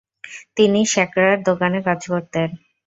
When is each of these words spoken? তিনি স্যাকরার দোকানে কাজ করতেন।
তিনি 0.57 0.79
স্যাকরার 0.93 1.37
দোকানে 1.49 1.79
কাজ 1.87 1.99
করতেন। 2.11 2.49